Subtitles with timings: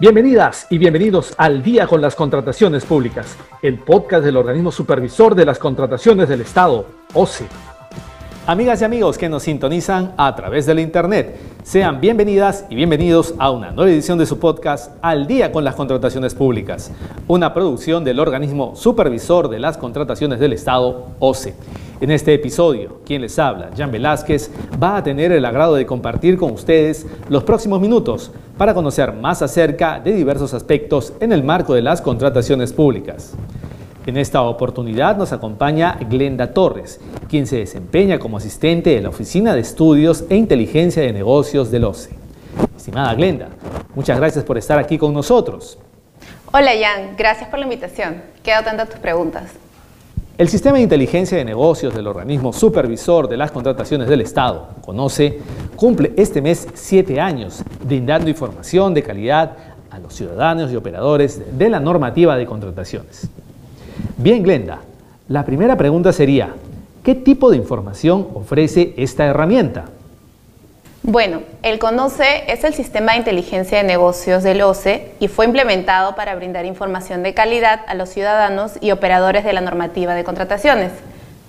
[0.00, 5.44] Bienvenidas y bienvenidos al Día con las Contrataciones Públicas, el podcast del organismo supervisor de
[5.44, 7.46] las contrataciones del Estado, OCE.
[8.44, 13.36] Amigas y amigos que nos sintonizan a través de la Internet, sean bienvenidas y bienvenidos
[13.38, 16.90] a una nueva edición de su podcast Al Día con las Contrataciones Públicas,
[17.28, 21.54] una producción del organismo supervisor de las contrataciones del Estado, OCE.
[22.04, 26.36] En este episodio, quien les habla, Jan Velázquez, va a tener el agrado de compartir
[26.36, 31.72] con ustedes los próximos minutos para conocer más acerca de diversos aspectos en el marco
[31.72, 33.32] de las contrataciones públicas.
[34.04, 39.54] En esta oportunidad nos acompaña Glenda Torres, quien se desempeña como asistente de la Oficina
[39.54, 42.10] de Estudios e Inteligencia de Negocios del OCE.
[42.76, 43.48] Estimada Glenda,
[43.94, 45.78] muchas gracias por estar aquí con nosotros.
[46.52, 48.20] Hola Jan, gracias por la invitación.
[48.42, 49.52] Quedo atenta a tus preguntas.
[50.36, 55.38] El Sistema de Inteligencia de Negocios del organismo supervisor de las contrataciones del Estado, CONOCE,
[55.76, 59.52] cumple este mes siete años brindando información de calidad
[59.92, 63.28] a los ciudadanos y operadores de la normativa de contrataciones.
[64.16, 64.80] Bien, Glenda,
[65.28, 66.52] la primera pregunta sería,
[67.04, 69.84] ¿qué tipo de información ofrece esta herramienta?
[71.06, 76.16] Bueno, el CONOCE es el sistema de inteligencia de negocios del OCE y fue implementado
[76.16, 80.92] para brindar información de calidad a los ciudadanos y operadores de la normativa de contrataciones.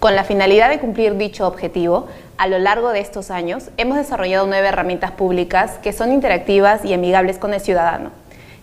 [0.02, 4.46] Con la finalidad de cumplir dicho objetivo, a lo largo de estos años hemos desarrollado
[4.46, 8.12] nueve herramientas públicas que son interactivas y amigables con el ciudadano.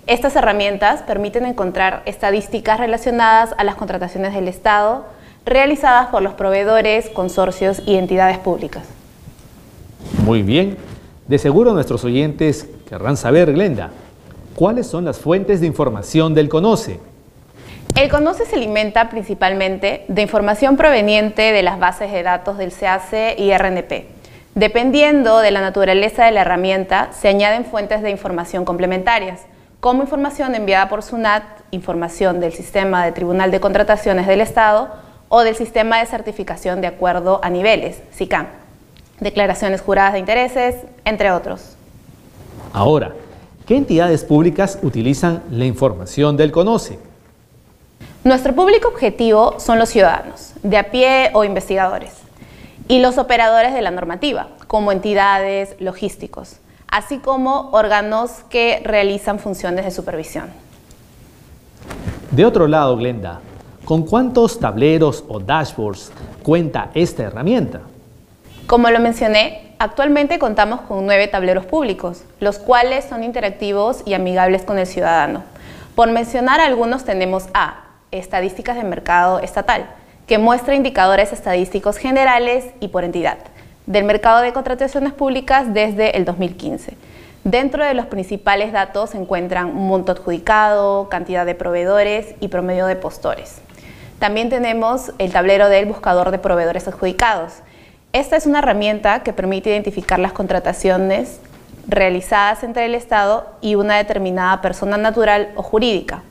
[0.06, 5.06] Estas herramientas permiten encontrar estadísticas relacionadas a las contrataciones del Estado
[5.46, 8.84] realizadas por los proveedores, consorcios y entidades públicas.
[10.32, 10.78] Muy bien.
[11.28, 13.90] De seguro nuestros oyentes querrán saber, Glenda,
[14.54, 17.00] ¿cuáles son las fuentes de información del CONOCE?
[17.96, 23.38] El CONOCE se alimenta principalmente de información proveniente de las bases de datos del CAC
[23.38, 24.06] y RNP.
[24.54, 29.42] Dependiendo de la naturaleza de la herramienta, se añaden fuentes de información complementarias,
[29.80, 34.88] como información enviada por SUNAT, información del Sistema de Tribunal de Contrataciones del Estado
[35.28, 38.61] o del Sistema de Certificación de Acuerdo a Niveles, SICAM
[39.22, 41.76] declaraciones juradas de intereses, entre otros.
[42.72, 43.12] Ahora,
[43.66, 46.98] ¿qué entidades públicas utilizan la información del CONOCE?
[48.24, 52.12] Nuestro público objetivo son los ciudadanos, de a pie o investigadores,
[52.88, 56.56] y los operadores de la normativa, como entidades logísticos,
[56.88, 60.50] así como órganos que realizan funciones de supervisión.
[62.30, 63.40] De otro lado, Glenda,
[63.84, 66.12] ¿con cuántos tableros o dashboards
[66.42, 67.82] cuenta esta herramienta?
[68.72, 74.62] Como lo mencioné, actualmente contamos con nueve tableros públicos, los cuales son interactivos y amigables
[74.62, 75.42] con el ciudadano.
[75.94, 79.90] Por mencionar algunos tenemos A, estadísticas de mercado estatal,
[80.26, 83.36] que muestra indicadores estadísticos generales y por entidad
[83.84, 86.96] del mercado de contrataciones públicas desde el 2015.
[87.44, 92.96] Dentro de los principales datos se encuentran monto adjudicado, cantidad de proveedores y promedio de
[92.96, 93.60] postores.
[94.18, 97.52] También tenemos el tablero del buscador de proveedores adjudicados,
[98.12, 101.38] esta es una herramienta que permite identificar las contrataciones
[101.88, 106.22] realizadas entre el Estado y una determinada persona natural o jurídica.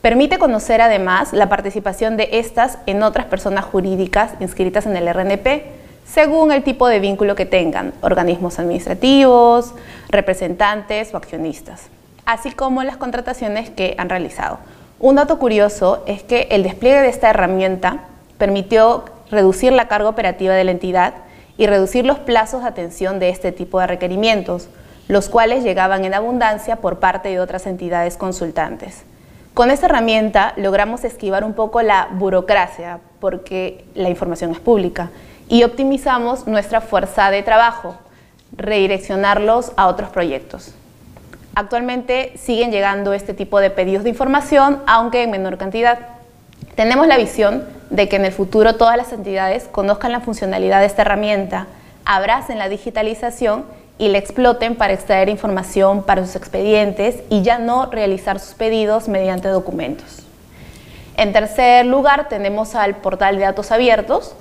[0.00, 5.64] Permite conocer además la participación de estas en otras personas jurídicas inscritas en el RNP,
[6.06, 9.74] según el tipo de vínculo que tengan, organismos administrativos,
[10.08, 11.88] representantes o accionistas,
[12.24, 14.58] así como las contrataciones que han realizado.
[15.00, 18.04] Un dato curioso es que el despliegue de esta herramienta
[18.38, 21.25] permitió reducir la carga operativa de la entidad
[21.58, 24.68] y reducir los plazos de atención de este tipo de requerimientos,
[25.08, 29.04] los cuales llegaban en abundancia por parte de otras entidades consultantes.
[29.54, 35.10] Con esta herramienta logramos esquivar un poco la burocracia, porque la información es pública,
[35.48, 37.96] y optimizamos nuestra fuerza de trabajo,
[38.56, 40.74] redireccionarlos a otros proyectos.
[41.54, 46.00] Actualmente siguen llegando este tipo de pedidos de información, aunque en menor cantidad.
[46.74, 50.86] Tenemos la visión de que en el futuro todas las entidades conozcan la funcionalidad de
[50.86, 51.66] esta herramienta,
[52.04, 53.64] abracen la digitalización
[53.98, 59.08] y la exploten para extraer información para sus expedientes y ya no realizar sus pedidos
[59.08, 60.22] mediante documentos.
[61.16, 64.34] En tercer lugar, tenemos al portal de datos abiertos,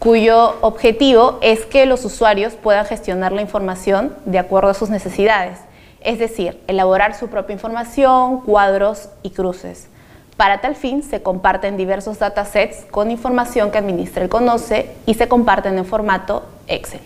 [0.00, 5.58] cuyo objetivo es que los usuarios puedan gestionar la información de acuerdo a sus necesidades,
[6.00, 9.88] es decir, elaborar su propia información, cuadros y cruces.
[10.38, 15.26] Para tal fin, se comparten diversos datasets con información que administra el CONOCE y se
[15.26, 17.00] comparten en formato Excel.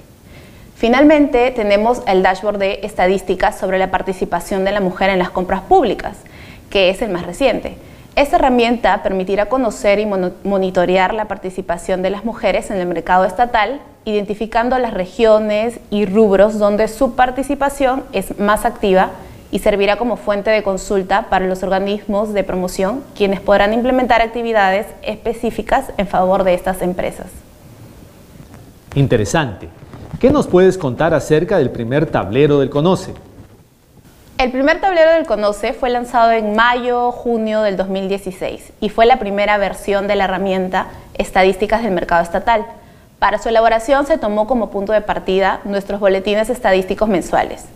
[0.76, 5.62] Finalmente, tenemos el dashboard de estadísticas sobre la participación de la mujer en las compras
[5.62, 6.18] públicas,
[6.68, 7.78] que es el más reciente.
[8.16, 13.80] Esta herramienta permitirá conocer y monitorear la participación de las mujeres en el mercado estatal,
[14.04, 19.12] identificando las regiones y rubros donde su participación es más activa
[19.52, 24.86] y servirá como fuente de consulta para los organismos de promoción, quienes podrán implementar actividades
[25.02, 27.26] específicas en favor de estas empresas.
[28.94, 29.68] Interesante.
[30.18, 33.12] ¿Qué nos puedes contar acerca del primer tablero del Conoce?
[34.38, 39.58] El primer tablero del Conoce fue lanzado en mayo-junio del 2016 y fue la primera
[39.58, 42.64] versión de la herramienta Estadísticas del Mercado Estatal.
[43.18, 47.66] Para su elaboración se tomó como punto de partida nuestros boletines estadísticos mensuales.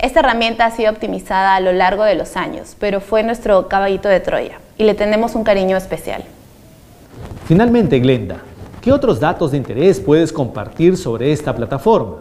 [0.00, 4.08] Esta herramienta ha sido optimizada a lo largo de los años, pero fue nuestro caballito
[4.08, 6.24] de Troya y le tenemos un cariño especial.
[7.44, 8.38] Finalmente, Glenda,
[8.80, 12.20] ¿qué otros datos de interés puedes compartir sobre esta plataforma?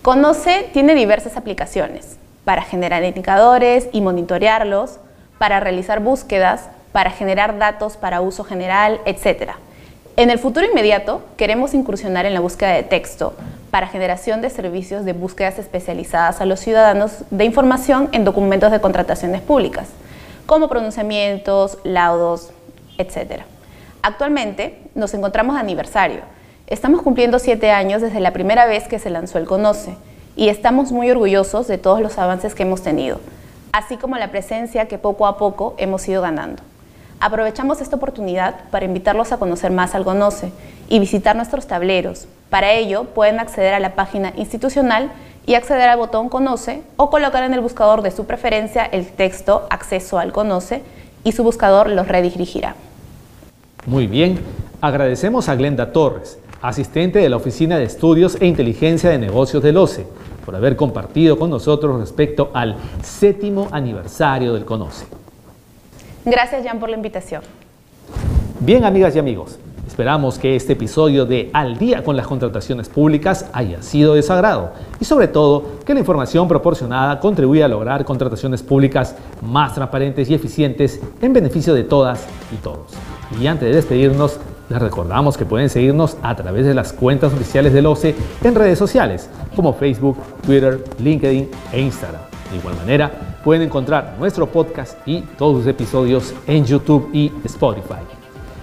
[0.00, 4.98] Conoce tiene diversas aplicaciones para generar indicadores y monitorearlos,
[5.36, 9.50] para realizar búsquedas, para generar datos para uso general, etc.
[10.18, 13.34] En el futuro inmediato queremos incursionar en la búsqueda de texto
[13.70, 18.80] para generación de servicios de búsquedas especializadas a los ciudadanos de información en documentos de
[18.80, 19.86] contrataciones públicas,
[20.44, 22.50] como pronunciamientos, laudos,
[22.98, 23.42] etc.
[24.02, 26.22] Actualmente nos encontramos de aniversario.
[26.66, 29.94] Estamos cumpliendo siete años desde la primera vez que se lanzó el Conoce
[30.34, 33.20] y estamos muy orgullosos de todos los avances que hemos tenido,
[33.70, 36.60] así como la presencia que poco a poco hemos ido ganando.
[37.20, 40.52] Aprovechamos esta oportunidad para invitarlos a conocer más al Conoce
[40.88, 42.28] y visitar nuestros tableros.
[42.48, 45.10] Para ello, pueden acceder a la página institucional
[45.44, 49.66] y acceder al botón Conoce o colocar en el buscador de su preferencia el texto
[49.68, 50.82] Acceso al Conoce
[51.24, 52.76] y su buscador los redirigirá.
[53.86, 54.38] Muy bien,
[54.80, 59.76] agradecemos a Glenda Torres, asistente de la Oficina de Estudios e Inteligencia de Negocios del
[59.76, 60.06] OCE,
[60.44, 65.17] por haber compartido con nosotros respecto al séptimo aniversario del Conoce.
[66.30, 67.42] Gracias, Jan, por la invitación.
[68.60, 73.46] Bien, amigas y amigos, esperamos que este episodio de Al día con las contrataciones públicas
[73.54, 78.62] haya sido de sagrado y sobre todo que la información proporcionada contribuya a lograr contrataciones
[78.62, 82.92] públicas más transparentes y eficientes en beneficio de todas y todos.
[83.40, 84.38] Y antes de despedirnos,
[84.68, 88.14] les recordamos que pueden seguirnos a través de las cuentas oficiales del OCE
[88.44, 92.37] en redes sociales como Facebook, Twitter, LinkedIn e Instagram.
[92.50, 93.10] De igual manera,
[93.44, 98.02] pueden encontrar nuestro podcast y todos sus episodios en YouTube y Spotify.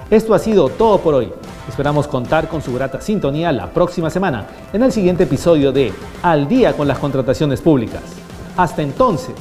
[0.10, 1.32] Esto ha sido todo por hoy.
[1.68, 5.92] Esperamos contar con su grata sintonía la próxima semana en el siguiente episodio de
[6.22, 8.04] Al día con las contrataciones públicas.
[8.58, 9.36] Hasta entonces.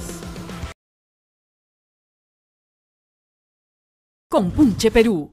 [4.31, 5.33] Compunche Perú.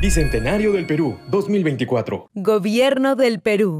[0.00, 2.30] Bicentenario del Perú 2024.
[2.34, 3.76] Gobierno del Perú.